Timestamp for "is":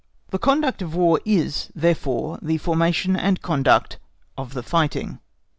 1.25-1.69